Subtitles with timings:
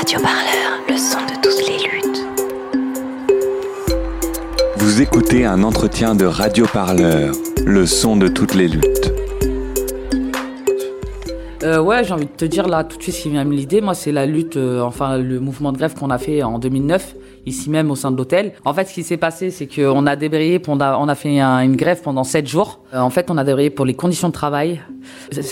[0.00, 2.26] Radio Parleur, le son de toutes les luttes.
[4.78, 7.34] Vous écoutez un entretien de Radio Parleur,
[7.66, 9.12] le son de toutes les luttes.
[11.64, 13.52] Euh, ouais, j'ai envie de te dire là tout de suite ce qui vient me
[13.52, 13.82] l'idée.
[13.82, 17.16] Moi, c'est la lutte, euh, enfin le mouvement de grève qu'on a fait en 2009
[17.46, 18.52] ici même au sein de l'hôtel.
[18.64, 21.40] En fait, ce qui s'est passé, c'est qu'on a débrayé, on a, on a fait
[21.40, 22.80] une grève pendant sept jours.
[22.94, 24.80] Euh, en fait, on a débrayé pour les conditions de travail.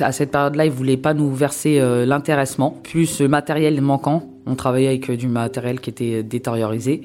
[0.00, 4.22] À cette période-là, ils voulaient pas nous verser euh, l'intéressement, plus le matériel manquant.
[4.48, 7.02] On travaillait avec euh, du matériel qui était détériorisé.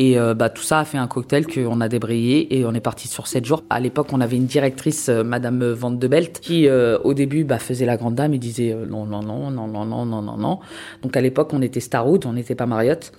[0.00, 2.80] Et euh, bah, tout ça a fait un cocktail qu'on a débrayé et on est
[2.80, 3.64] parti sur 7 jours.
[3.68, 7.44] À l'époque, on avait une directrice, euh, Madame Van de Belt, qui euh, au début
[7.44, 10.38] bah, faisait la grande dame et disait non, non, non, non, non, non, non, non,
[10.38, 10.58] non.
[11.02, 13.12] Donc à l'époque, on était Starwood, on n'était pas Marriott.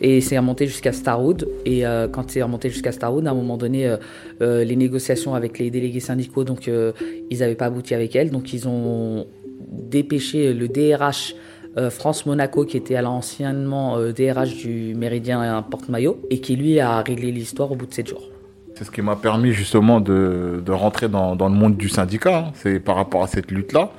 [0.00, 1.48] Et c'est remonté jusqu'à Starwood.
[1.64, 3.94] Et quand c'est remonté jusqu'à Starwood, à un moment donné,
[4.40, 8.30] les négociations avec les délégués syndicaux, donc ils n'avaient pas abouti avec elle.
[8.30, 9.26] Donc ils ont
[9.70, 11.36] dépêché le DRH
[11.76, 16.80] euh, France Monaco, qui était à l'anciennement euh, DRH du Méridien Porte-Maillot, et qui lui
[16.80, 18.30] a réglé l'histoire au bout de 7 jours.
[18.76, 22.38] C'est ce qui m'a permis justement de, de rentrer dans, dans, le monde du syndicat,
[22.38, 22.52] hein.
[22.54, 23.90] c'est par rapport à cette lutte-là.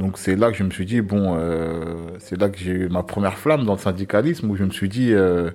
[0.00, 2.88] Donc c'est là que je me suis dit, bon, euh, c'est là que j'ai eu
[2.88, 5.50] ma première flamme dans le syndicalisme, où je me suis dit, euh,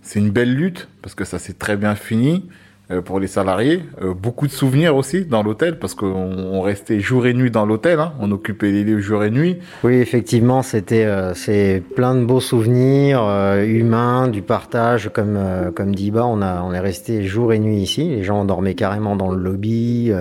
[0.00, 2.48] c'est une belle lutte, parce que ça s'est très bien fini.
[2.90, 3.84] Euh, pour les salariés.
[4.02, 8.00] Euh, beaucoup de souvenirs aussi dans l'hôtel parce qu'on restait jour et nuit dans l'hôtel.
[8.00, 8.12] Hein.
[8.18, 9.58] On occupait les lieux jour et nuit.
[9.84, 13.22] Oui, effectivement, c'était euh, c'est plein de beaux souvenirs
[13.64, 15.10] humains, du partage.
[15.14, 15.38] Comme
[15.76, 18.08] comme dit on a on est resté jour et nuit ici.
[18.08, 20.12] Les gens dormaient carrément dans le lobby.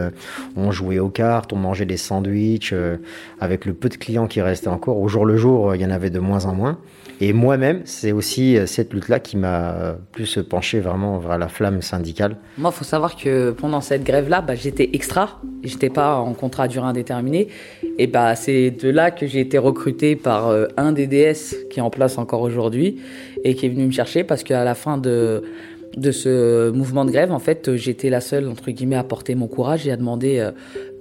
[0.55, 2.75] on jouait aux cartes, on mangeait des sandwichs
[3.39, 4.99] avec le peu de clients qui restaient encore.
[4.99, 6.77] Au jour le jour, il y en avait de moins en moins.
[7.23, 12.35] Et moi-même, c'est aussi cette lutte-là qui m'a plus penché vraiment vers la flamme syndicale.
[12.57, 15.39] Moi, il faut savoir que pendant cette grève-là, bah, j'étais extra.
[15.63, 17.49] J'étais pas en contrat à durée indéterminée.
[17.99, 21.83] Et bah, c'est de là que j'ai été recruté par euh, un DDS qui est
[21.83, 22.99] en place encore aujourd'hui
[23.43, 25.43] et qui est venu me chercher parce qu'à la fin de,
[26.11, 29.87] ce mouvement de grève, en fait, j'étais la seule, entre guillemets, à porter mon courage
[29.87, 30.49] et à demander euh,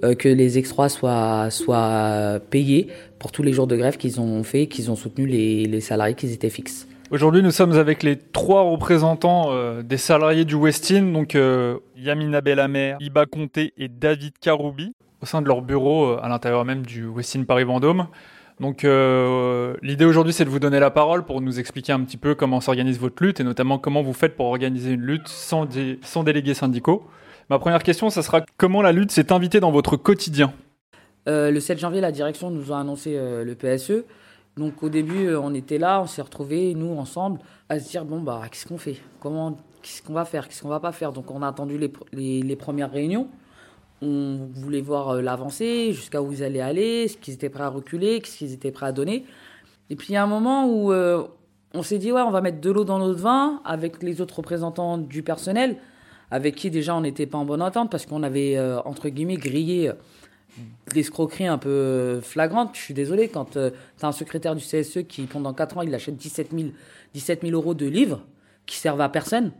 [0.03, 2.89] euh, que les extras soient payés
[3.21, 6.25] pour tous les jours de grève qu'ils ont fait, qu'ils ont soutenu les, salariés qui
[6.33, 6.87] étaient fixes.
[7.11, 12.41] Aujourd'hui, nous sommes avec les trois représentants euh, des salariés du Westin, donc euh, Yamina
[12.41, 16.83] Bellamer, Iba Conté et David Karoubi, au sein de leur bureau euh, à l'intérieur même
[16.83, 18.07] du Westin Paris-Vendôme.
[18.59, 22.35] Donc l'idée aujourd'hui, c'est de vous donner la parole pour nous expliquer un petit peu
[22.35, 25.67] comment s'organise votre lutte et notamment comment vous faites pour organiser une lutte sans,
[26.03, 27.03] sans délégués syndicaux.
[27.49, 30.53] Ma première question, ça sera comment la lutte s'est invitée dans votre quotidien?
[31.27, 34.05] Le 7 janvier, la direction nous a annoncé euh, le PSE.
[34.57, 37.39] Donc au début, euh, on était là, on s'est retrouvés, nous, ensemble,
[37.69, 38.97] à se dire, bon, bah, qu'est-ce qu'on fait?
[39.19, 40.47] Comment, Qu'est-ce qu'on va faire?
[40.47, 41.11] Qu'est-ce qu'on va pas faire?
[41.11, 43.27] Donc on a attendu les, les, premières réunions.
[44.01, 47.69] On voulait voir euh, l'avancée, jusqu'à où ils allaient aller, ce qu'ils étaient prêts à
[47.69, 49.25] reculer, ce qu'ils étaient prêts à donner.
[49.89, 51.23] Et puis il y a un moment où euh,
[51.73, 54.37] on s'est dit, ouais, on va mettre de l'eau dans notre vin avec les autres
[54.37, 55.77] représentants du personnel,
[56.29, 59.37] avec qui déjà on n'était pas en bonne entente parce qu'on avait, euh, entre guillemets,
[59.37, 59.93] grillé euh,
[60.93, 62.71] l'escroquerie un peu flagrante.
[62.75, 65.81] Je suis désolé, quand euh, tu as un secrétaire du CSE qui, pendant 4 ans,
[65.81, 66.69] il achète 17 000,
[67.13, 68.21] 17 000 euros de livres
[68.65, 69.51] qui servent à personne,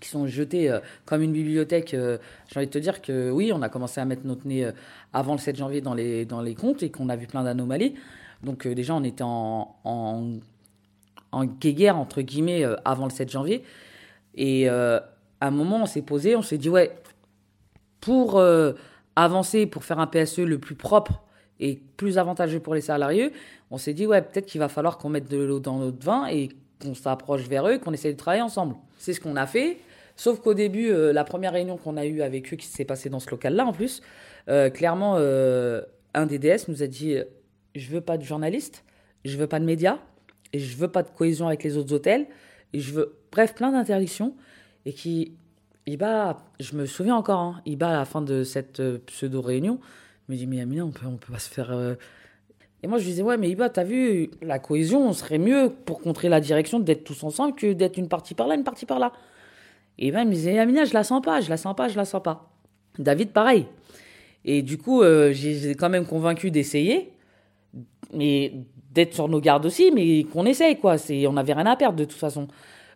[0.00, 1.94] qui sont jetés euh, comme une bibliothèque.
[1.94, 2.18] Euh,
[2.48, 4.72] J'ai envie de te dire que oui, on a commencé à mettre notre nez euh,
[5.12, 7.94] avant le 7 janvier dans les, dans les comptes et qu'on a vu plein d'anomalies.
[8.42, 10.38] Donc euh, déjà, on était en, en,
[11.32, 13.62] en guéguerre, entre guillemets, euh, avant le 7 janvier.
[14.34, 15.00] Et euh,
[15.40, 16.94] à un moment, on s'est posé, on s'est dit, ouais,
[18.00, 18.72] pour euh,
[19.16, 21.22] avancer, pour faire un PSE le plus propre
[21.58, 23.32] et plus avantageux pour les salariés,
[23.70, 26.26] on s'est dit, ouais, peut-être qu'il va falloir qu'on mette de l'eau dans notre vin
[26.26, 26.50] et
[26.82, 28.76] qu'on s'approche vers eux, qu'on essaie de travailler ensemble.
[28.98, 29.78] C'est ce qu'on a fait.
[30.16, 33.10] Sauf qu'au début, euh, la première réunion qu'on a eue avec eux, qui s'est passée
[33.10, 34.02] dans ce local-là en plus,
[34.48, 35.82] euh, clairement, euh,
[36.14, 37.16] un des DS nous a dit
[37.74, 38.84] Je veux pas de journalistes,
[39.24, 39.98] je veux pas de médias,
[40.52, 42.26] et je veux pas de cohésion avec les autres hôtels,
[42.72, 44.34] et je veux, bref, plein d'interdictions.
[44.86, 45.36] Et qui,
[45.86, 49.78] Iba, je me souviens encore, hein, Iba, à la fin de cette euh, pseudo-réunion,
[50.28, 51.70] me dit Mais Amina, on peut, peut pas se faire.
[51.70, 51.94] euh,
[52.82, 56.00] et moi, je disais, ouais, mais Iba, t'as vu, la cohésion, on serait mieux pour
[56.00, 58.98] contrer la direction d'être tous ensemble que d'être une partie par là, une partie par
[58.98, 59.12] là.
[59.98, 62.04] Et il me disait, Amina, je la sens pas, je la sens pas, je la
[62.04, 62.50] sens pas.
[62.98, 63.66] David, pareil.
[64.44, 67.12] Et du coup, euh, j'ai quand même convaincu d'essayer,
[68.12, 68.52] mais
[68.92, 70.96] d'être sur nos gardes aussi, mais qu'on essaye, quoi.
[71.28, 72.46] On n'avait rien à perdre de toute façon.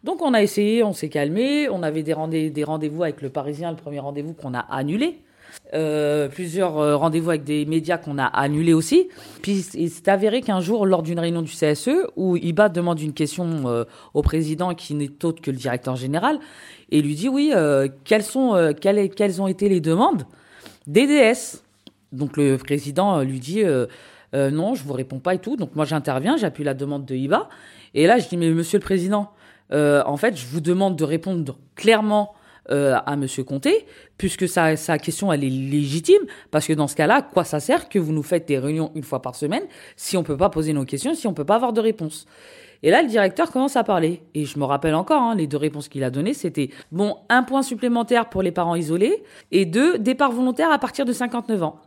[0.05, 3.29] Donc, on a essayé, on s'est calmé, on avait des, rendez- des rendez-vous avec le
[3.29, 5.19] Parisien, le premier rendez-vous qu'on a annulé.
[5.75, 9.09] Euh, plusieurs euh, rendez-vous avec des médias qu'on a annulés aussi.
[9.43, 13.13] Puis il s'est avéré qu'un jour, lors d'une réunion du CSE, où Iba demande une
[13.13, 16.39] question euh, au président qui n'est autre que le directeur général,
[16.91, 20.25] et lui dit oui, euh, quelles, sont, euh, quelles, quelles ont été les demandes
[20.87, 21.63] des DS
[22.13, 23.63] Donc le président lui dit
[24.33, 25.57] non, je vous réponds pas et tout.
[25.57, 27.49] Donc moi j'interviens, j'appuie la demande de IBA.
[27.95, 29.31] Et là je dis mais Monsieur le Président,
[29.73, 32.35] euh, en fait je vous demande de répondre clairement
[32.71, 33.87] euh, à Monsieur Comté,
[34.17, 37.99] puisque sa, question elle est légitime, parce que dans ce cas-là, quoi ça sert que
[37.99, 39.63] vous nous faites des réunions une fois par semaine
[39.97, 42.27] si on peut pas poser nos questions, si on peut pas avoir de réponse?
[42.83, 44.23] Et là, le directeur commence à parler.
[44.35, 47.43] Et je me rappelle encore, hein, les deux réponses qu'il a données, c'était, bon, un
[47.43, 51.81] point supplémentaire pour les parents isolés, et deux, départ volontaire à partir de 59 ans.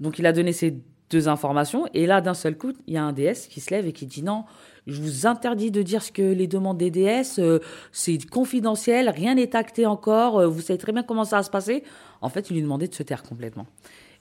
[0.00, 0.74] Donc il a donné ces
[1.12, 3.86] deux informations, et là, d'un seul coup, il y a un DS qui se lève
[3.86, 4.44] et qui dit non,
[4.86, 7.60] je vous interdis de dire ce que les demandes des DS, euh,
[7.92, 11.50] c'est confidentiel, rien n'est acté encore, euh, vous savez très bien comment ça va se
[11.50, 11.84] passer.
[12.20, 13.66] En fait, il lui demandait de se taire complètement.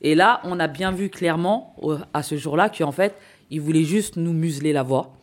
[0.01, 3.15] Et là, on a bien vu clairement, euh, à ce jour-là, qu'en fait,
[3.49, 5.13] il voulait juste nous museler la voix,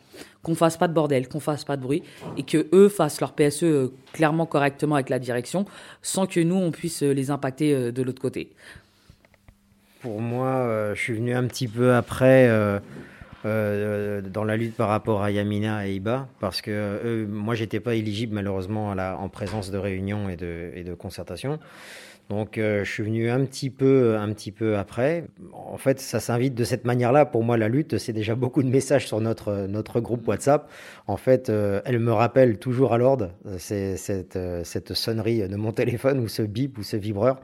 [0.41, 2.03] qu'on fasse pas de bordel, qu'on fasse pas de bruit,
[2.35, 5.65] et que eux fassent leur PSE clairement correctement avec la direction,
[6.01, 8.51] sans que nous, on puisse les impacter de l'autre côté.
[10.01, 12.79] Pour moi, euh, je suis venu un petit peu après euh,
[13.45, 16.71] euh, dans la lutte par rapport à Yamina et Iba, parce que
[17.03, 21.59] eux, moi, j'étais pas éligible malheureusement en présence de réunions et de, et concertations.
[22.29, 25.25] Donc, euh, je suis venu un petit peu, un petit peu après.
[25.51, 27.25] En fait, ça s'invite de cette manière-là.
[27.25, 30.69] Pour moi, la lutte, c'est déjà beaucoup de messages sur notre notre groupe WhatsApp.
[31.07, 33.31] En fait, euh, elle me rappelle toujours à l'ordre.
[33.57, 37.41] Cette euh, cette sonnerie de mon téléphone ou ce bip ou ce vibreur.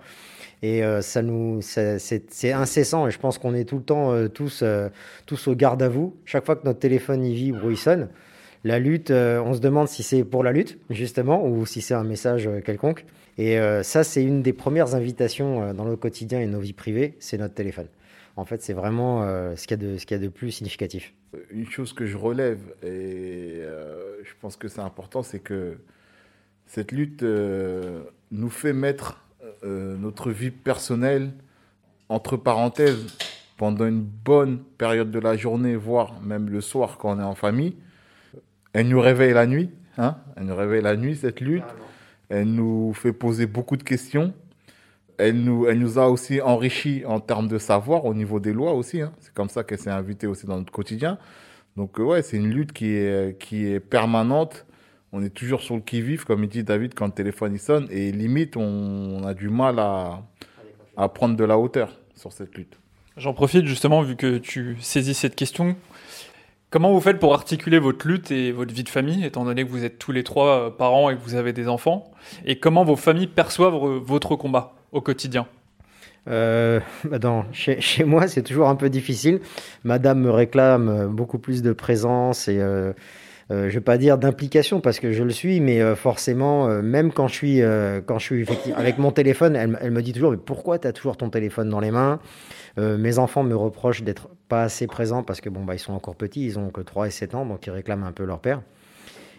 [0.66, 3.08] Et euh, ça nous, c'est incessant.
[3.08, 4.90] Et je pense qu'on est tout le temps euh, tous, euh,
[5.28, 6.18] tous au garde à vous.
[6.26, 8.10] Chaque fois que notre téléphone y vibre ou il sonne,
[8.64, 12.04] la lutte, on se demande si c'est pour la lutte justement ou si c'est un
[12.04, 13.06] message quelconque.
[13.38, 17.38] Et ça, c'est une des premières invitations dans le quotidien et nos vies privées, c'est
[17.38, 17.86] notre téléphone.
[18.38, 19.22] En fait, c'est vraiment
[19.56, 21.14] ce qu'il y qu'il y a de plus significatif.
[21.52, 23.62] Une chose que je relève, et
[24.24, 25.78] je pense que c'est important, c'est que
[26.66, 29.25] cette lutte nous fait mettre
[29.66, 31.32] euh, notre vie personnelle
[32.10, 33.08] entre parenthèses
[33.58, 37.36] pendant une bonne période de la journée, voire même le soir quand on est en
[37.36, 37.76] famille.
[38.74, 41.64] Elle nous réveille la nuit, hein elle nous réveille la nuit, cette lutte.
[42.30, 44.34] Elle nous fait poser beaucoup de questions.
[45.18, 48.74] Elle nous, elle nous a aussi enrichi en termes de savoir au niveau des lois
[48.74, 49.02] aussi.
[49.02, 49.14] hein.
[49.20, 51.18] C'est comme ça qu'elle s'est invitée aussi dans notre quotidien.
[51.78, 54.66] Donc euh, ouais, c'est une lutte qui est, qui est permanente.
[55.18, 57.88] On est toujours sur le qui-vive, comme il dit David, quand le téléphone il sonne.
[57.90, 60.22] Et limite, on, on a du mal à,
[60.98, 62.78] à prendre de la hauteur sur cette lutte.
[63.16, 65.78] J'en profite justement, vu que tu saisis cette question.
[66.70, 69.70] Comment vous faites pour articuler votre lutte et votre vie de famille, étant donné que
[69.70, 72.12] vous êtes tous les trois euh, parents et que vous avez des enfants?
[72.46, 75.48] Et comment vos familles perçoivent votre combat au quotidien?
[76.28, 79.40] Euh, bah dans, chez, chez moi, c'est toujours un peu difficile.
[79.86, 82.92] Madame me réclame beaucoup plus de présence et euh,
[83.52, 86.82] euh, je vais pas dire d'implication parce que je le suis, mais euh, forcément, euh,
[86.82, 88.46] même quand je suis, euh, quand je suis
[88.76, 91.80] avec mon téléphone, elle, me dit toujours mais pourquoi tu as toujours ton téléphone dans
[91.80, 92.20] les mains?
[92.78, 96.16] Mes enfants me reprochent d'être pas assez présents parce que bon bah ils sont encore
[96.16, 98.64] petits, ils ont que 3 et 7 ans, donc ils réclament un peu leur père.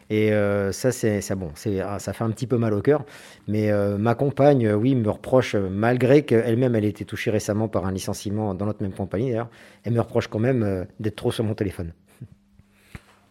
[0.08, 0.30] Et
[0.72, 1.50] ça, c'est ça, bon,
[1.84, 3.04] ah, ça fait un petit peu mal au cœur.
[3.46, 7.92] Mais ma compagne, oui, me reproche, malgré qu'elle-même, elle ait été touchée récemment par un
[7.92, 9.50] licenciement dans notre même compagnie d'ailleurs,
[9.84, 11.92] elle me reproche quand même d'être trop sur mon téléphone.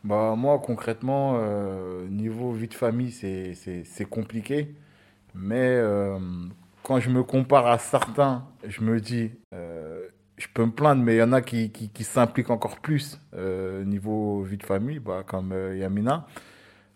[0.05, 4.75] Bah, moi, concrètement, euh, niveau vie de famille, c'est, compliqué.
[5.33, 6.19] Mais euh,
[6.83, 10.07] quand je me compare à certains, je me dis, euh,
[10.37, 13.19] je peux me plaindre, mais il y en a qui, qui, qui s'impliquent encore plus
[13.85, 16.27] niveau vie de famille, bah, comme Yamina.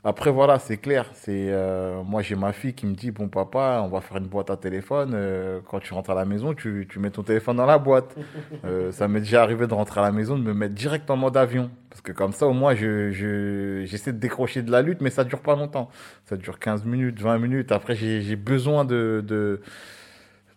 [0.06, 1.10] Après, voilà, c'est clair.
[1.14, 4.28] C'est euh, moi, j'ai ma fille qui me dit, bon papa, on va faire une
[4.28, 5.12] boîte à téléphone.
[5.14, 8.16] euh, quand tu rentres à la maison, tu, tu mets ton téléphone dans la boîte.
[8.66, 11.16] Euh, ça m'est déjà arrivé de rentrer à la maison, de me mettre direct en
[11.18, 11.70] mode avion.
[11.90, 15.10] Parce que comme ça, au moins, je, je, j'essaie de décrocher de la lutte, mais
[15.10, 15.90] ça dure pas longtemps.
[16.26, 17.72] Ça dure 15 minutes, 20 minutes.
[17.72, 19.62] Après, j'ai, j'ai besoin de, de,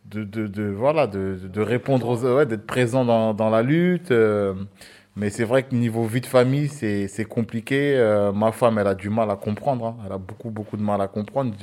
[0.07, 4.11] de, de, de- voilà, de, de répondre aux, ouais, d'être présent dans, dans la lutte.
[4.11, 4.55] euh,
[5.17, 7.95] mais c'est vrai que niveau vie de famille, c'est, compliqué.
[7.97, 9.87] Euh, ma femme, elle a du mal à comprendre.
[9.87, 9.97] hein.
[10.07, 11.55] Elle a beaucoup, beaucoup de mal à comprendre.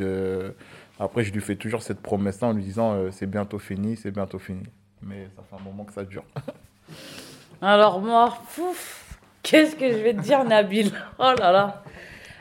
[1.00, 4.12] Après, je lui fais toujours cette promesse-là en lui disant, euh, c'est bientôt fini, c'est
[4.12, 4.64] bientôt fini.
[5.02, 6.26] Mais ça fait un moment que ça dure.
[7.62, 8.38] Alors moi,
[9.42, 10.92] qu'est-ce que je vais te dire, Nabil?
[11.20, 11.84] Oh là là.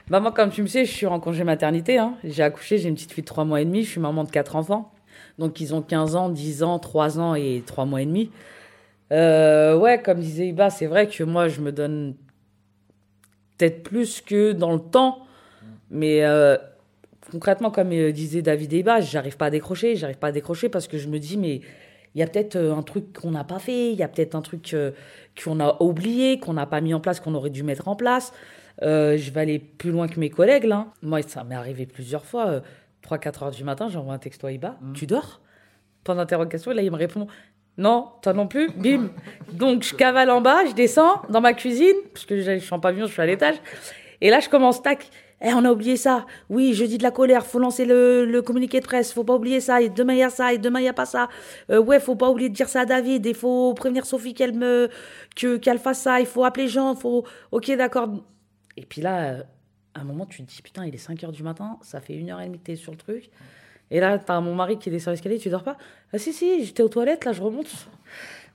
[0.09, 1.99] Bah moi, comme tu me sais, je suis en congé maternité.
[1.99, 2.15] Hein.
[2.25, 3.85] J'ai accouché, j'ai une petite fille de 3 mois et demi.
[3.85, 4.93] Je suis maman de quatre enfants.
[5.39, 8.31] Donc ils ont 15 ans, 10 ans, 3 ans et 3 mois et demi.
[9.13, 12.15] Euh, ouais, comme disait Iba, c'est vrai que moi, je me donne
[13.57, 15.21] peut-être plus que dans le temps.
[15.91, 16.57] Mais euh,
[17.31, 19.97] concrètement, comme euh, disait David Iba, j'arrive pas à décrocher.
[19.97, 21.61] J'arrive pas à décrocher parce que je me dis, mais
[22.15, 23.93] il y a peut-être un truc qu'on n'a pas fait.
[23.93, 24.93] Il y a peut-être un truc euh,
[25.43, 28.33] qu'on a oublié, qu'on n'a pas mis en place, qu'on aurait dû mettre en place.
[28.83, 30.89] Euh, je vais aller plus loin que mes collègues, là.
[31.03, 32.49] Moi, ça m'est arrivé plusieurs fois.
[32.49, 32.61] euh,
[33.03, 34.77] 3-4 heures du matin, j'envoie un texto à Iba.
[34.95, 35.41] Tu dors?
[36.05, 36.73] Point d'interrogation.
[36.73, 37.27] Et là, il me répond
[37.79, 38.71] Non, toi non plus.
[38.73, 39.11] Bim.
[39.53, 42.81] Donc, je cavale en bas, je descends dans ma cuisine, parce que je suis en
[42.81, 43.55] pavillon, je suis à l'étage.
[44.21, 45.09] Et là, je commence, tac.
[45.41, 46.27] Eh, on a oublié ça.
[46.51, 49.61] Oui, jeudi de la colère, faut lancer le, le communiqué de presse, faut pas oublier
[49.61, 49.81] ça.
[49.81, 51.29] Et demain, il y a ça, et demain, il n'y a pas ça.
[51.71, 53.25] Euh, ouais, faut pas oublier de dire ça à David.
[53.25, 54.89] Il faut prévenir Sophie qu'elle me,
[55.37, 56.19] que, qu'elle fasse ça.
[56.19, 56.97] Il faut appeler Jean.
[56.97, 58.09] Faut, ok, d'accord.
[58.77, 59.43] Et puis là, euh,
[59.95, 62.15] à un moment, tu te dis, putain, il est 5 heures du matin, ça fait
[62.15, 63.31] une heure et demie que sur le truc.
[63.91, 65.77] Et là, t'as mon mari qui sur l'escalier, tu dors pas?
[66.13, 67.69] Ah si, si, j'étais aux toilettes, là, je remonte.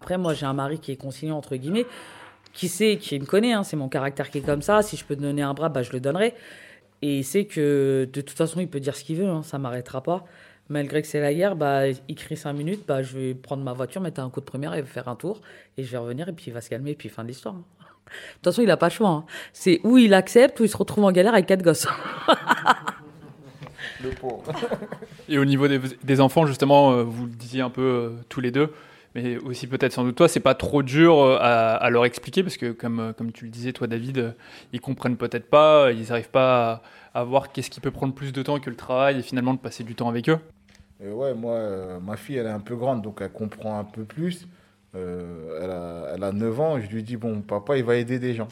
[0.02, 1.86] Après, moi, j'ai un mari qui est conciliant, entre guillemets,
[2.54, 4.82] qui sait, qui me connaît, hein, c'est mon caractère qui est comme ça.
[4.82, 6.36] Si je peux te donner un bras, bah, je le donnerai.
[7.02, 9.58] Et il sait que, de toute façon, il peut dire ce qu'il veut, hein, ça
[9.58, 10.24] m'arrêtera pas.
[10.70, 13.74] Malgré que c'est la guerre, bah, il crie 5 minutes, bah, je vais prendre ma
[13.74, 15.42] voiture, mettre un coup de première et faire un tour.
[15.78, 17.56] Et je vais revenir, et puis il va se calmer, et puis fin de l'histoire.
[17.56, 17.64] hein.
[17.80, 19.10] De toute façon, il a pas le choix.
[19.10, 19.26] hein.
[19.52, 21.88] C'est où il accepte, ou il se retrouve en galère avec quatre gosses.
[24.04, 24.44] Le pauvre.
[25.30, 28.42] Et au niveau des, des enfants, justement, euh, vous le disiez un peu euh, tous
[28.42, 28.74] les deux,
[29.16, 32.44] mais aussi peut-être sans doute toi, c'est pas trop dur euh, à, à leur expliquer
[32.44, 34.36] parce que, comme, comme tu le disais, toi, David,
[34.74, 36.82] ils comprennent peut-être pas, ils n'arrivent pas
[37.14, 39.54] à, à voir qu'est-ce qui peut prendre plus de temps que le travail et finalement
[39.54, 40.40] de passer du temps avec eux.
[41.04, 43.84] Et ouais, moi, euh, ma fille, elle est un peu grande, donc elle comprend un
[43.84, 44.48] peu plus.
[44.96, 48.20] Euh, elle, a, elle a 9 ans, je lui dis, bon, papa, il va aider
[48.20, 48.48] des gens.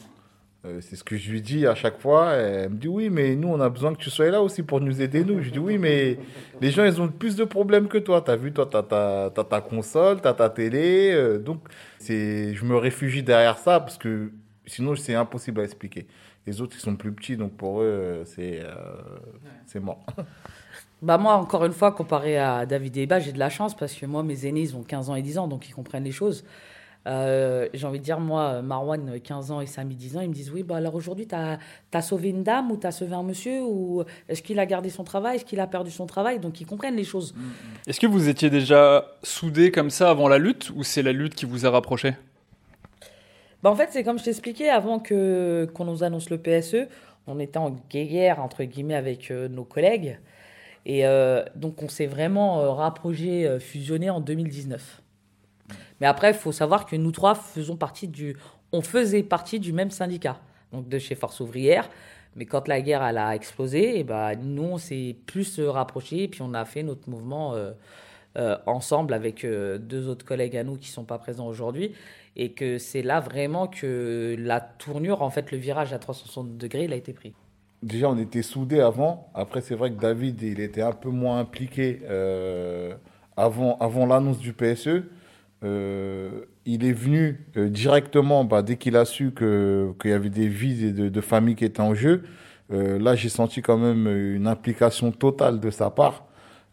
[0.64, 2.32] Euh, c'est ce que je lui dis à chaque fois.
[2.34, 4.80] Elle me dit, oui, mais nous, on a besoin que tu sois là aussi pour
[4.80, 5.42] nous aider, nous.
[5.42, 6.18] Je dis, oui, mais
[6.60, 8.20] les gens, ils ont plus de problèmes que toi.
[8.22, 11.10] T'as vu, toi, t'as ta, t'as ta console, t'as ta télé.
[11.12, 11.60] euh, donc,
[11.98, 14.30] c'est, je me réfugie derrière ça parce que
[14.66, 16.06] sinon, c'est impossible à expliquer.
[16.46, 18.72] Les autres, ils sont plus petits, donc pour eux, euh, c'est, euh,
[19.66, 20.04] c'est mort.
[21.02, 23.92] Bah moi, encore une fois, comparé à David et Eba, j'ai de la chance parce
[23.92, 26.12] que moi, mes aînés, ils ont 15 ans et 10 ans, donc ils comprennent les
[26.12, 26.44] choses.
[27.06, 30.34] Euh, j'ai envie de dire, moi, Marwan, 15 ans et Samy, 10 ans, ils me
[30.34, 31.58] disent, oui, bah alors aujourd'hui, t'as
[31.92, 35.04] as sauvé une dame ou t'as sauvé un monsieur ou est-ce qu'il a gardé son
[35.04, 36.38] travail, est-ce qu'il a perdu son travail?
[36.38, 37.34] Donc ils comprennent les choses.
[37.86, 41.34] Est-ce que vous étiez déjà soudés comme ça avant la lutte ou c'est la lutte
[41.34, 42.14] qui vous a rapprochés
[43.62, 46.88] Bah en fait, c'est comme je t'expliquais, avant que qu'on nous annonce le PSE,
[47.26, 50.18] on était en guerre, entre guillemets, avec euh, nos collègues.
[50.84, 55.01] Et euh, donc, on s'est vraiment euh, rapproché, euh, fusionné en 2019.
[56.02, 58.36] Mais après, il faut savoir que nous trois faisons partie du,
[58.72, 60.40] on faisait partie du même syndicat,
[60.72, 61.88] donc de chez Force ouvrière.
[62.34, 66.28] Mais quand la guerre elle a explosé, ben nous on s'est plus euh, rapprochés, et
[66.28, 67.70] puis on a fait notre mouvement euh,
[68.36, 71.92] euh, ensemble avec deux autres collègues à nous qui sont pas présents aujourd'hui,
[72.34, 76.86] et que c'est là vraiment que la tournure, en fait, le virage à 360 degrés,
[76.86, 77.32] il a été pris.
[77.80, 79.30] Déjà, on était soudés avant.
[79.34, 82.00] Après, c'est vrai que David, il était un peu moins impliqué
[83.36, 85.04] avant l'annonce du PSE.
[85.64, 90.48] Euh, il est venu euh, directement bah, dès qu'il a su qu'il y avait des
[90.48, 92.22] vies de, de familles qui étaient en jeu.
[92.72, 96.24] Euh, là, j'ai senti quand même une implication totale de sa part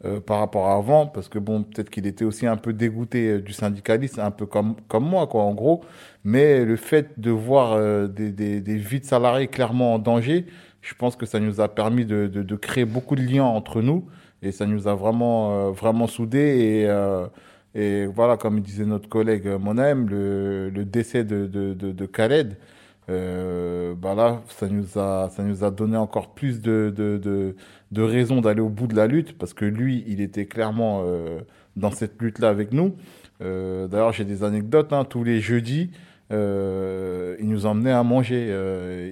[0.05, 3.27] euh, par rapport à avant, parce que bon, peut-être qu'il était aussi un peu dégoûté
[3.27, 5.81] euh, du syndicalisme, un peu comme, comme moi, quoi, en gros.
[6.23, 10.45] Mais le fait de voir euh, des, des, des vies de salariés clairement en danger,
[10.81, 13.81] je pense que ça nous a permis de, de, de créer beaucoup de liens entre
[13.81, 14.05] nous
[14.41, 16.85] et ça nous a vraiment, vraiment soudés.
[16.85, 16.87] Et,
[17.75, 22.57] et voilà, comme disait notre collègue euh, Monem, le, décès de, Khaled,
[23.09, 27.55] euh, bah là, ça nous a, ça nous a donné encore plus de, de, de,
[27.91, 31.41] de raisons d'aller au bout de la lutte parce que lui, il était clairement euh,
[31.75, 32.95] dans cette lutte-là avec nous.
[33.39, 34.91] D'ailleurs, j'ai des anecdotes.
[34.91, 35.91] Hein, tous les jeudis,
[36.29, 38.47] il nous emmenait à manger.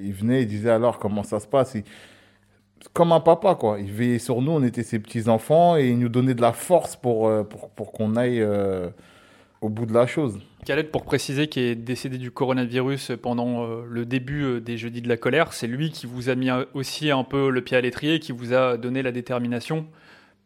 [0.04, 1.78] Il venait, il disait alors comment ça se passe?
[2.93, 3.79] Comme un papa, quoi.
[3.79, 6.96] Il veillait sur nous, on était ses petits-enfants et il nous donnait de la force
[6.96, 8.89] pour, euh, pour, pour qu'on aille euh,
[9.62, 10.39] au bout de la chose.
[10.65, 15.01] Khaled, pour préciser, qui est décédé du coronavirus pendant euh, le début euh, des Jeudis
[15.01, 17.81] de la colère, c'est lui qui vous a mis aussi un peu le pied à
[17.81, 19.88] l'étrier, qui vous a donné la détermination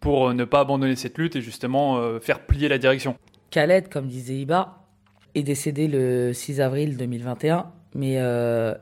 [0.01, 3.15] pour euh, ne pas abandonner cette lutte et justement euh, faire plier la direction.
[3.51, 4.83] Khaled, comme disait Iba,
[5.35, 8.73] est décédé le 6 avril 2021, mais euh,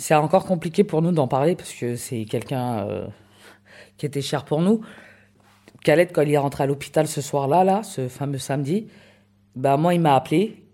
[0.00, 3.06] c'est encore compliqué pour nous d'en parler parce que c'est quelqu'un euh,
[3.98, 4.80] qui était cher pour nous.
[5.84, 8.86] Khaled, quand il est rentré à l'hôpital ce soir-là, là, ce fameux samedi,
[9.56, 10.64] bah moi, il m'a appelé.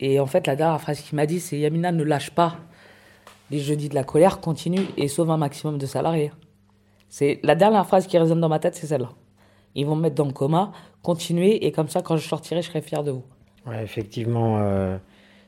[0.00, 2.56] Et en fait, la dernière phrase qu'il m'a dit, c'est Yamina, ne lâche pas.
[3.50, 6.32] Les jeudis de la colère, continue et sauve un maximum de salariés.
[7.10, 9.10] C'est la dernière phrase qui résonne dans ma tête, c'est celle-là.
[9.74, 12.68] Ils vont me mettre dans le coma, continuez, et comme ça, quand je sortirai, je
[12.68, 13.24] serai fier de vous.
[13.66, 14.96] Ouais, effectivement, euh,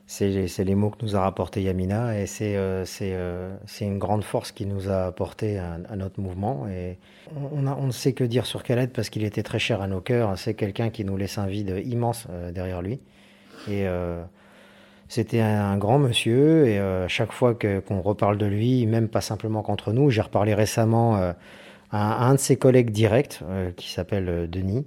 [0.07, 4.51] c'est les mots que nous a rapporté Yamina et c'est euh, euh, une grande force
[4.51, 6.67] qui nous a apporté à, à notre mouvement.
[6.67, 6.97] Et
[7.35, 9.87] on, a- on ne sait que dire sur Khaled parce qu'il était très cher à
[9.87, 10.37] nos cœurs.
[10.37, 12.99] C'est quelqu'un qui nous laisse un vide immense euh, derrière lui.
[13.67, 14.21] Et euh,
[15.07, 16.67] c'était un, grand monsieur.
[16.67, 20.53] Et euh, chaque fois qu'on reparle de lui, même pas simplement qu'entre nous, j'ai reparlé
[20.53, 21.35] récemment à,
[21.91, 23.39] à un de ses collègues directs
[23.75, 24.85] qui s'appelle Denis.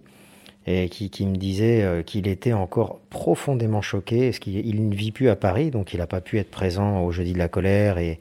[0.71, 5.13] Et qui, me disait euh, qu'il était encore profondément choqué, parce qu'il il ne vit
[5.13, 7.97] plus à Paris, donc il n'a pas pu être présent au jeudi de la colère
[7.97, 8.19] et,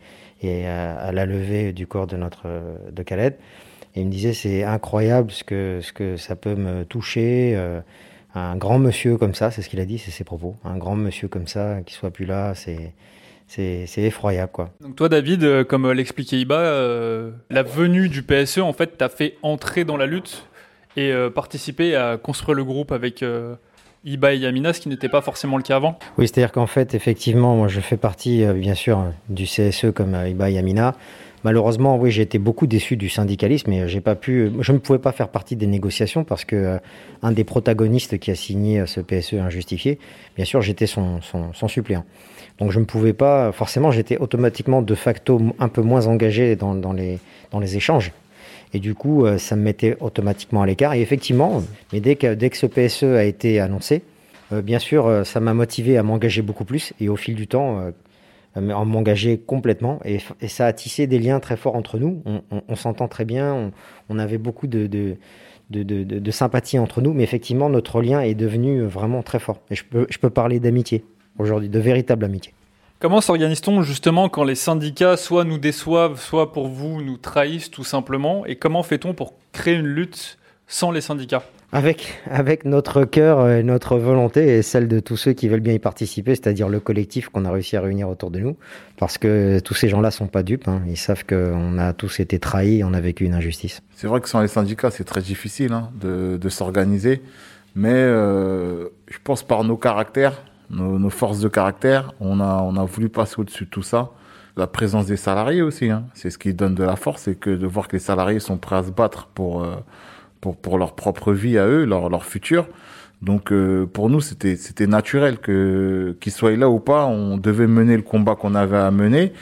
[0.66, 2.48] à, la levée du corps de notre
[2.90, 3.36] de Khaled.
[3.96, 7.54] Et il me disait c'est incroyable ce que ce que ça peut me toucher.
[7.56, 7.82] euh,
[8.34, 10.56] un grand monsieur comme ça, c'est ce qu'il a dit, c'est ses propos.
[10.64, 12.94] Un grand monsieur comme ça, qui soit plus là, c'est
[13.48, 14.70] c'est effroyable quoi.
[14.82, 16.62] Donc toi, David, euh, comme l'expliquait Iba,
[17.50, 20.47] la venue du PSE, en fait, t'a fait entrer dans la lutte?
[20.98, 23.56] Et euh, participer à construire le groupe avec euh,
[24.04, 25.98] Iba et Yamina, ce qui n'était pas forcément le cas avant.
[26.18, 30.18] Oui, c'est-à-dire qu'en fait, effectivement, moi, je fais partie, euh, bien sûr, du CSE comme
[30.28, 30.96] Iba Yamina.
[31.44, 35.12] Malheureusement, oui, j'ai été beaucoup déçu du syndicalisme et pas pu, je ne pouvais pas
[35.12, 36.80] faire partie des négociations parce que
[37.22, 40.00] un des protagonistes qui a signé ce PSE injustifié,
[40.36, 42.06] bien sûr, j'étais son, son, son suppléant.
[42.58, 46.74] Donc je ne pouvais pas, forcément, j'étais automatiquement de facto un peu moins engagé dans
[46.92, 47.20] les,
[47.52, 48.12] dans les échanges.
[48.74, 50.94] Et du coup, euh, ça me mettait automatiquement à l'écart.
[50.94, 54.04] Et effectivement, mais dès que, dès que ce PSE a été annoncé,
[54.52, 57.48] euh, bien sûr, euh, ça m'a motivé à m'engager beaucoup plus et au fil du
[57.48, 57.92] temps,
[58.56, 60.00] à m'engager complètement.
[60.04, 62.24] Et, ça a tissé des liens très forts entre nous.
[62.68, 63.72] On, s'entend très bien,
[64.10, 65.18] on, avait beaucoup de,
[66.32, 69.62] sympathie entre nous, mais effectivement, notre lien est devenu vraiment très fort.
[69.70, 71.06] Et je peux parler d'amitié
[71.38, 72.54] aujourd'hui, de véritable amitié.
[73.00, 77.84] Comment s'organise-t-on justement quand les syndicats soit nous déçoivent, soit pour vous nous trahissent tout
[77.84, 78.44] simplement?
[78.48, 81.44] Et comment fait-on pour créer une lutte sans les syndicats?
[81.72, 85.74] Avec, avec notre cœur et notre volonté et celle de tous ceux qui veulent bien
[85.74, 88.58] y participer, c'est-à-dire le collectif qu'on a réussi à réunir autour de nous,
[88.98, 90.82] parce que tous ces gens-là sont pas dupes, hein.
[90.88, 93.84] ils savent qu'on a tous été trahis, on a vécu une injustice.
[93.96, 97.22] C'est vrai que sans les syndicats, c'est très difficile hein, de, de s'organiser.
[97.76, 102.76] Mais euh, je pense par nos caractères, nos, nos forces de caractère, on a, on
[102.76, 104.12] a voulu passer au-dessus de tout ça.
[104.56, 107.52] La présence des salariés aussi, hein, c'est ce qui donne de la force, c'est que
[107.52, 109.76] de voir que les salariés sont prêts à se battre pour, euh,
[110.42, 112.68] pour, pour leur propre vie à eux, leur, leur futur.
[113.22, 117.68] Donc euh, pour nous, c'était c'était naturel que qu'ils soient là ou pas, on devait
[117.68, 119.34] mener le combat qu'on avait à mener.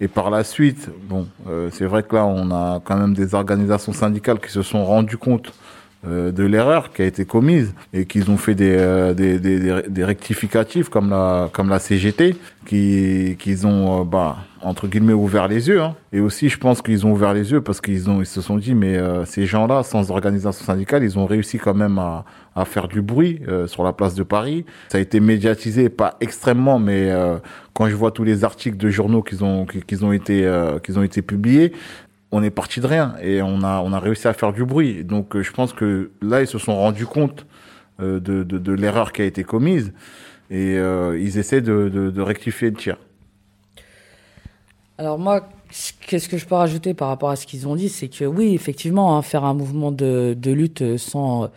[0.00, 3.34] Et par la suite, bon, euh, c'est vrai que là, on a quand même des
[3.34, 5.52] organisations syndicales qui se sont rendues compte
[6.04, 10.04] de l'erreur qui a été commise et qu'ils ont fait des, euh, des, des, des,
[10.04, 12.36] rectificatifs comme la, comme la CGT,
[12.66, 15.80] qui, qu'ils ont, euh, bah, entre guillemets, ouvert les yeux.
[15.80, 15.94] Hein.
[16.12, 18.56] Et aussi, je pense qu'ils ont ouvert les yeux parce qu'ils ont, ils se sont
[18.56, 22.64] dit, mais euh, ces gens-là, sans organisation syndicale, ils ont réussi quand même à, à
[22.64, 24.64] faire du bruit euh, sur la place de Paris.
[24.88, 27.38] Ça a été médiatisé, pas extrêmement, mais euh,
[27.72, 30.98] quand je vois tous les articles de journaux qu'ils ont, qu'ils ont été, euh, qu'ils
[30.98, 31.72] ont été publiés,
[32.32, 35.04] on est parti de rien et on a on a réussi à faire du bruit.
[35.04, 37.46] Donc euh, je pense que là ils se sont rendus compte
[38.00, 39.92] euh, de, de, de l'erreur qui a été commise
[40.50, 42.96] et euh, ils essaient de, de, rectifier le tir.
[44.98, 45.48] Alors moi,
[46.06, 48.54] qu'est-ce que je peux rajouter par rapport à ce qu'ils ont dit C'est que oui,
[48.54, 51.50] effectivement, hein, faire un mouvement de, de lutte sans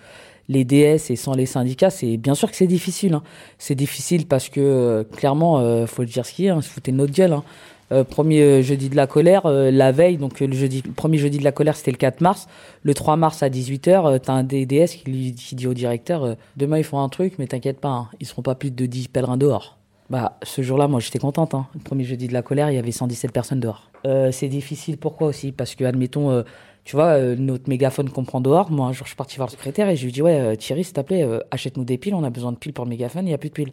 [0.48, 3.16] les DS et sans les syndicats, c'est bien sûr que c'est difficile.
[3.16, 3.24] hein.
[3.58, 6.62] C'est difficile parce que euh, clairement, euh, faut le dire ce qu'il y a, hein,
[6.62, 7.34] se foutait de notre gueule.
[7.34, 7.44] hein.
[7.92, 11.38] Euh, premier euh, jeudi de la colère, euh, la veille, donc le jeudi, premier jeudi
[11.38, 12.48] de la colère, c'était le 4 mars.
[12.84, 16.80] Le 3 mars à 18h, euh, t'as un DDS qui, lui, dit au directeur, demain
[16.80, 19.38] ils font un truc, mais t'inquiète pas, hein, ils seront pas plus de 10 pèlerins
[19.38, 19.78] dehors.
[20.10, 21.56] Bah, ce jour-là, moi, j'étais contente.
[21.56, 21.68] Hein.
[21.74, 23.90] Le premier jeudi de la colère, il y avait 117 personnes dehors.
[24.32, 25.52] C'est difficile, pourquoi aussi?
[25.52, 26.44] Parce que, admettons,
[26.84, 28.70] tu vois, notre mégaphone qu'on prend dehors.
[28.70, 30.84] Moi, un jour, je suis parti voir le secrétaire et je lui dis, ouais, Thierry,
[30.84, 33.30] s'il te plaît, achète-nous des piles, on a besoin de piles pour le mégaphone, il
[33.30, 33.72] n'y a plus de piles.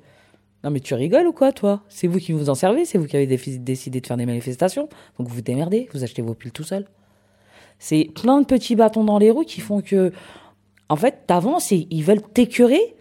[0.65, 1.83] Non, mais tu rigoles ou quoi, toi?
[1.89, 4.89] C'est vous qui vous en servez, c'est vous qui avez décidé de faire des manifestations.
[5.19, 6.87] Donc, vous vous démerdez, vous achetez vos piles tout seul.
[7.79, 10.13] C'est plein de petits bâtons dans les roues qui font que,
[10.89, 12.95] en fait, t'avances et ils veulent t'écœurer.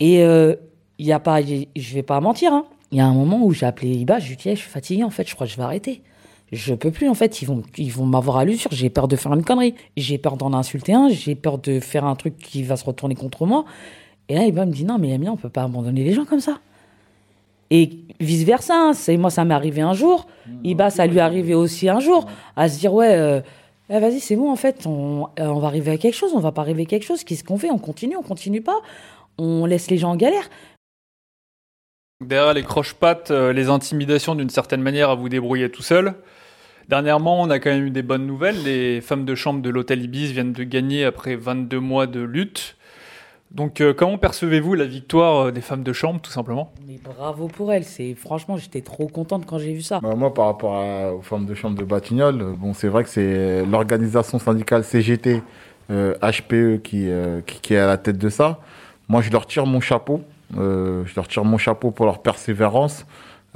[0.00, 0.54] Et euh,
[0.98, 2.66] il y a pas, je vais pas mentir, hein.
[2.90, 4.70] Il y a un moment où j'ai appelé Iba, je lui dit, Eh, je suis
[4.70, 6.02] fatigué, en fait, je crois que je vais arrêter.
[6.52, 9.16] Je peux plus, en fait, ils vont, ils vont m'avoir à l'usure, j'ai peur de
[9.16, 9.74] faire une connerie.
[9.96, 13.14] J'ai peur d'en insulter un, j'ai peur de faire un truc qui va se retourner
[13.14, 13.64] contre moi.
[14.28, 16.40] Et là, Iba me dit, non, mais Amina, on peut pas abandonner les gens comme
[16.40, 16.60] ça.
[17.74, 17.88] Et
[18.20, 20.26] vice versa, c'est moi ça m'est arrivé un jour,
[20.62, 23.40] Iba ça lui est arrivé aussi un jour, à se dire ouais, euh,
[23.88, 26.40] eh, vas-y c'est bon en fait, on, euh, on va arriver à quelque chose, on
[26.40, 27.70] va pas arriver à quelque chose, qu'est-ce qu'on fait?
[27.70, 28.78] On continue, on continue pas,
[29.38, 30.50] on laisse les gens en galère.
[32.20, 36.12] Derrière les croche-pattes, euh, les intimidations d'une certaine manière à vous débrouiller tout seul.
[36.90, 38.62] Dernièrement, on a quand même eu des bonnes nouvelles.
[38.64, 42.76] Les femmes de chambre de l'hôtel Ibis viennent de gagner après 22 mois de lutte.
[43.54, 46.72] Donc, euh, comment percevez-vous la victoire euh, des femmes de chambre, tout simplement?
[46.88, 50.00] Mais bravo pour elle, c'est franchement j'étais trop contente quand j'ai vu ça.
[50.00, 53.04] Bah, moi, par rapport à- aux femmes de chambre de Batignolles, euh, bon, c'est vrai
[53.04, 55.42] que c'est l'organisation syndicale CGT
[55.90, 58.60] euh, HPE qui, euh, qui, qui est à la tête de ça.
[59.08, 60.22] Moi, je leur tire mon chapeau.
[60.56, 63.04] Euh, je leur tire mon chapeau pour leur persévérance,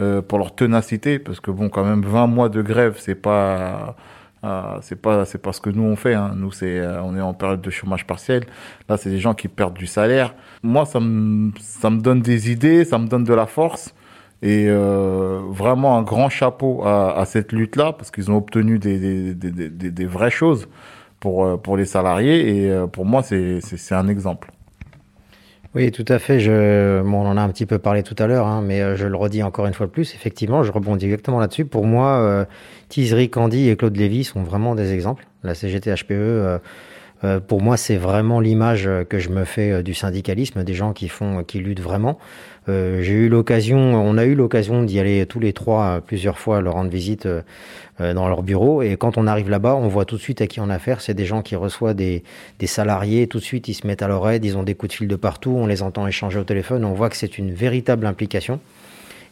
[0.01, 3.97] euh, pour leur ténacité, parce que bon, quand même, 20 mois de grève, c'est pas
[4.45, 6.15] Euh, c'est pas c'est pas ce que nous on fait.
[6.15, 6.33] Hein.
[6.37, 8.45] Nous c'est euh, on est en période de chômage partiel.
[8.89, 10.35] Là c'est des gens qui perdent du salaire.
[10.63, 13.95] Moi ça me ça me donne des idées, ça me donne de la force
[14.43, 18.79] et euh, vraiment un grand chapeau à, à cette lutte là parce qu'ils ont obtenu
[18.79, 20.69] des des, des, des, des vraies choses
[21.21, 24.51] pour euh, pour les salariés et euh, pour moi c'est c'est un exemple.
[25.77, 26.41] Oui, tout à fait.
[26.41, 28.97] Je, bon, on en a un petit peu parlé tout à l'heure, hein, mais euh,
[28.97, 30.15] je le redis encore une fois de plus.
[30.15, 31.67] Effectivement, je rebondis exactement là-dessus.
[31.67, 32.47] Pour moi, euh,
[32.89, 35.27] Tisery, Candy et Claude Lévy sont vraiment des exemples.
[35.43, 36.59] La CGT HPE, euh,
[37.25, 40.93] euh, pour moi, c'est vraiment l'image que je me fais euh, du syndicalisme, des gens
[40.93, 42.19] qui font, qui luttent vraiment.
[42.69, 46.39] Euh, J'ai eu l'occasion, on a eu l'occasion d'y aller tous les trois euh, plusieurs
[46.39, 47.43] fois, leur rendre visite euh,
[48.01, 48.83] euh, dans leur bureau.
[48.83, 51.01] Et quand on arrive là-bas, on voit tout de suite à qui on a affaire.
[51.01, 52.23] C'est des gens qui reçoivent des,
[52.59, 53.29] des salariés.
[53.29, 54.45] Tout de suite, ils se mettent à leur aide.
[54.45, 55.55] Ils ont des coups de fil de partout.
[55.57, 56.85] On les entend échanger au téléphone.
[56.85, 58.61] On voit que c'est une véritable implication.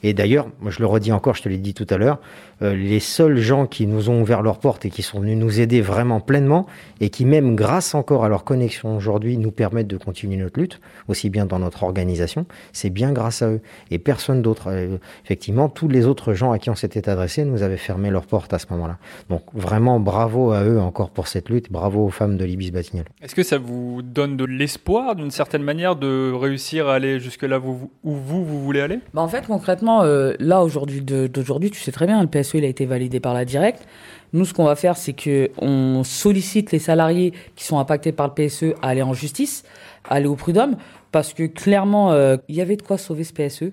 [0.05, 2.19] Et d'ailleurs, je le redis encore, je te l'ai dit tout à l'heure,
[2.65, 5.61] euh, les seuls gens qui nous ont ouvert leurs portes et qui sont venus nous
[5.61, 6.67] aider vraiment pleinement
[7.01, 10.81] et qui même grâce encore à leur connexion aujourd'hui nous permettent de continuer notre lutte,
[11.09, 14.69] aussi bien dans notre organisation, c'est bien grâce à eux et personne d'autre.
[14.69, 18.27] Euh, effectivement, tous les autres gens à qui on s'était adressé nous avaient fermé leurs
[18.27, 18.99] portes à ce moment-là.
[19.29, 23.09] Donc vraiment bravo à eux encore pour cette lutte, bravo aux femmes de l'Ibis Batignolles.
[23.23, 27.43] Est-ce que ça vous donne de l'espoir, d'une certaine manière, de réussir à aller jusque
[27.43, 28.99] là où, où vous, vous voulez aller?
[29.13, 32.65] Bah en fait, concrètement, euh, là, aujourd'hui, d'aujourd'hui, tu sais très bien, le PSE, il
[32.65, 33.87] a été validé par la directe.
[34.33, 38.29] Nous, ce qu'on va faire, c'est que on sollicite les salariés qui sont impactés par
[38.29, 39.65] le PSE à aller en justice,
[40.09, 40.77] à aller au prud'homme,
[41.13, 43.73] parce que clairement, euh, il y avait de quoi sauver ce PSE.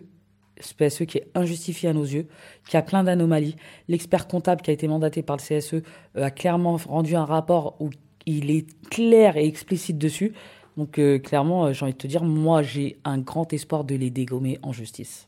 [0.60, 2.28] Ce PSE qui est injustifié à nos yeux,
[2.70, 3.56] qui a plein d'anomalies.
[3.88, 5.82] L'expert comptable qui a été mandaté par le CSE euh,
[6.16, 7.90] a clairement rendu un rapport où
[8.28, 10.34] il est clair et explicite dessus.
[10.78, 14.12] Donc euh, clairement, j'ai envie de te dire, moi, j'ai un grand espoir de les
[14.12, 15.28] dégommer en justice.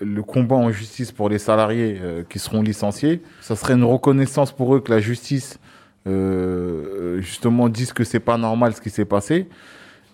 [0.00, 4.52] Le combat en justice pour les salariés euh, qui seront licenciés, ça serait une reconnaissance
[4.52, 5.58] pour eux que la justice
[6.06, 9.46] euh, justement dise que c'est pas normal ce qui s'est passé.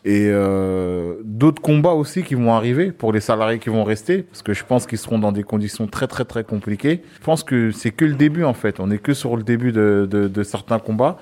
[0.04, 4.42] Et euh, d'autres combats aussi qui vont arriver pour les salariés qui vont rester, parce
[4.42, 7.02] que je pense qu'ils seront dans des conditions très très très compliquées.
[7.18, 8.78] Je pense que c'est que le début en fait.
[8.78, 11.18] On est que sur le début de, de, de certains combats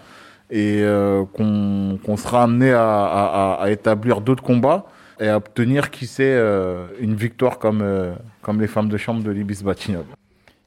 [0.50, 4.85] et euh, qu'on qu'on sera amené à, à, à établir d'autres combats
[5.20, 9.22] et à obtenir, qui sait, euh, une victoire comme, euh, comme les femmes de chambre
[9.22, 10.05] de l'Ibis Batignolles.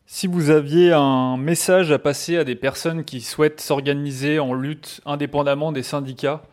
[0.05, 5.01] Si vous aviez un message à passer à des personnes qui souhaitent s'organiser en lutte
[5.05, 6.43] indépendamment des syndicats,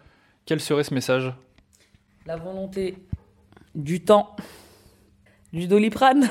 [0.45, 1.33] quel serait ce message?
[2.27, 2.97] La volonté,
[3.75, 4.35] du temps,
[5.53, 6.23] du doliprane,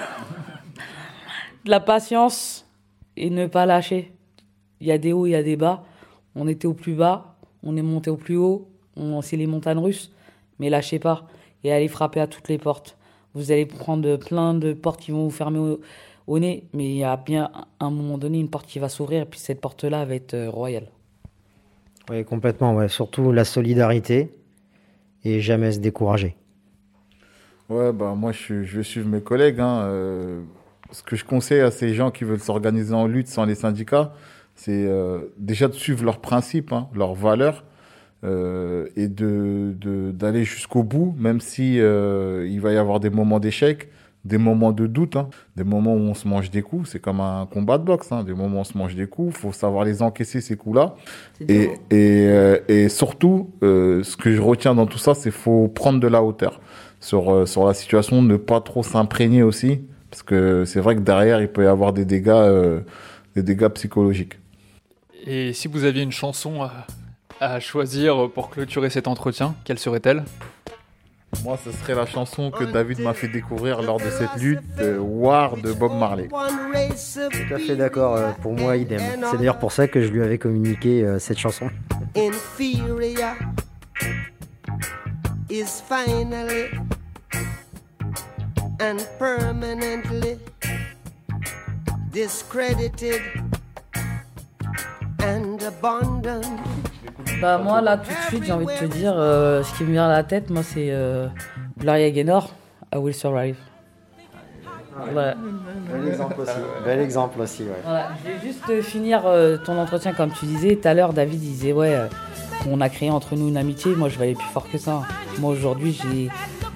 [1.66, 2.66] de la patience
[3.16, 4.12] et ne pas lâcher.
[4.82, 5.86] Il y a des hauts, il y a des bas.
[6.36, 8.68] On était au plus bas, on est monté au plus haut.
[8.98, 10.12] On c'est les montagnes russes,
[10.60, 11.28] mais lâchez pas
[11.64, 12.98] et allez frapper à toutes les portes.
[13.34, 15.80] Vous allez prendre plein de portes qui vont vous fermer au,
[16.28, 18.90] au nez, mais il y a bien à un moment donné une porte qui va
[18.90, 20.88] s'ouvrir et puis cette porte-là va être euh, royale.
[22.10, 22.76] Oui, complètement.
[22.76, 22.90] Ouais.
[22.90, 24.34] Surtout la solidarité
[25.24, 26.36] et jamais se décourager.
[27.70, 29.60] Ouais, bah moi je, je vais suivre mes collègues.
[29.60, 29.84] Hein.
[29.86, 30.42] Euh,
[30.92, 34.14] ce que je conseille à ces gens qui veulent s'organiser en lutte sans les syndicats,
[34.56, 37.64] c'est euh, déjà de suivre leurs principes, hein, leurs valeurs,
[38.24, 43.10] euh, et de de- d'aller jusqu'au bout, même si euh, il va y avoir des
[43.10, 43.90] moments d'échec,
[44.26, 46.90] des moments de doute, hein, des moments où on se mange des coups.
[46.92, 49.36] C'est comme un combat de boxe, hein, des moments où on se mange des coups.
[49.38, 50.96] faut savoir les encaisser ces coups-là.
[51.50, 55.68] Et, et, euh, et surtout, euh, ce que je retiens dans tout ça, c'est faut
[55.68, 56.62] prendre de la hauteur
[57.02, 61.02] sur, euh, sur la situation, ne pas trop s'imprégner aussi, parce que c'est vrai que
[61.02, 62.80] derrière, il peut y avoir des dégâts, euh,
[63.36, 64.40] des dégâts psychologiques.
[65.26, 66.62] Et si vous aviez une chanson
[67.44, 70.24] à, choisir pour clôturer cet entretien, quelle serait-elle?
[71.44, 75.00] Moi, ce serait la chanson que David m'a fait découvrir lors de cette lutte, euh,
[75.00, 76.28] War de Bob Marley.
[76.30, 78.16] Tout à fait d'accord.
[78.16, 79.02] euh, pour moi, idem.
[79.32, 81.70] C'est d'ailleurs pour ça que je lui avais communiqué euh, cette chanson.
[82.16, 83.36] inferior
[85.50, 86.70] is finally
[88.80, 90.38] and permanently
[92.12, 93.22] discredited
[95.20, 96.93] and abandoned.
[97.42, 99.92] Bah moi là tout de suite j'ai envie de te dire euh, ce qui me
[99.92, 101.28] vient à la tête moi c'est euh,
[101.78, 102.50] Gloria Gaynor
[102.94, 103.56] I Will Survive.
[105.12, 105.34] Voilà.
[105.92, 106.52] Bel exemple aussi.
[106.86, 107.70] Bel exemple aussi, ouais.
[107.84, 111.40] Voilà, je vais juste finir euh, ton entretien comme tu disais tout à l'heure David
[111.40, 112.08] disait ouais euh,
[112.70, 115.02] on a créé entre nous une amitié moi je vais aller plus fort que ça.
[115.40, 116.30] Moi aujourd'hui j'ai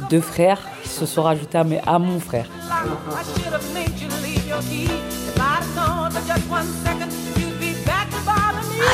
[0.10, 2.48] deux frères qui se sont rajoutés à, mes- à mon frère.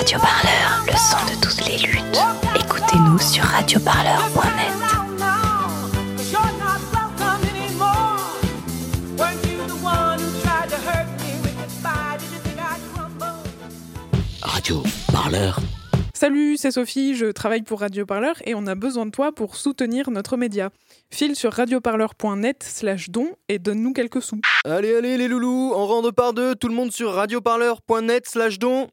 [0.03, 2.19] Radio Parleur, le son de toutes les luttes.
[2.59, 4.73] Écoutez-nous sur radioparleur.net.
[14.41, 15.59] Radio Parleur.
[16.13, 19.55] Salut, c'est Sophie, je travaille pour Radio Parleur et on a besoin de toi pour
[19.55, 20.69] soutenir notre média.
[21.11, 24.41] File sur radioparleur.net slash don et donne-nous quelques sous.
[24.65, 28.59] Allez, allez les loulous, en rang de par deux, tout le monde sur radioparleur.net slash
[28.59, 28.89] don.